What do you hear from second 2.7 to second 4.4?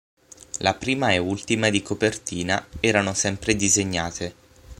erano sempre disegnate.